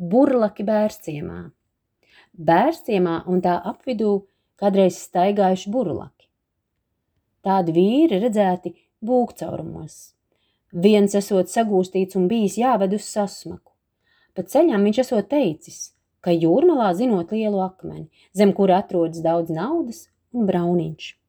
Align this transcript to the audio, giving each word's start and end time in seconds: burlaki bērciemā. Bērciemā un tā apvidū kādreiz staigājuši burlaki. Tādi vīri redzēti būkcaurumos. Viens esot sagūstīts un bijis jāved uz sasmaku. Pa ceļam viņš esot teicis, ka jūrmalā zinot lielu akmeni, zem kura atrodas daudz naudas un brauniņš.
burlaki 0.00 0.64
bērciemā. 0.64 1.40
Bērciemā 2.32 3.20
un 3.28 3.42
tā 3.44 3.58
apvidū 3.68 4.14
kādreiz 4.60 4.96
staigājuši 5.04 5.72
burlaki. 5.72 6.28
Tādi 7.44 7.74
vīri 7.76 8.20
redzēti 8.22 8.72
būkcaurumos. 9.04 10.14
Viens 10.72 11.16
esot 11.18 11.50
sagūstīts 11.52 12.16
un 12.16 12.28
bijis 12.30 12.56
jāved 12.60 12.94
uz 12.96 13.08
sasmaku. 13.08 13.72
Pa 14.34 14.44
ceļam 14.46 14.84
viņš 14.86 15.00
esot 15.04 15.28
teicis, 15.32 15.92
ka 16.24 16.32
jūrmalā 16.32 16.92
zinot 16.96 17.32
lielu 17.34 17.60
akmeni, 17.64 18.08
zem 18.36 18.52
kura 18.56 18.80
atrodas 18.84 19.24
daudz 19.24 19.50
naudas 19.52 20.06
un 20.32 20.46
brauniņš. 20.46 21.19